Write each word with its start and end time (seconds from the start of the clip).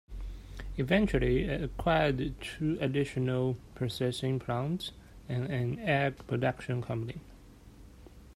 Eventually, 0.79 1.43
it 1.43 1.61
acquired 1.61 2.33
two 2.41 2.75
additional 2.81 3.55
processing 3.75 4.39
plants 4.39 4.93
and 5.29 5.45
an 5.47 5.77
egg 5.77 6.25
production 6.25 6.81
company. 6.81 7.21